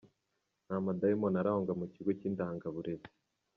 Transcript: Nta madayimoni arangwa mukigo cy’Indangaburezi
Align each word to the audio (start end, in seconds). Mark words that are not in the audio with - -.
Nta 0.65 0.77
madayimoni 0.87 1.37
arangwa 1.41 1.71
mukigo 1.79 2.09
cy’Indangaburezi 2.19 3.09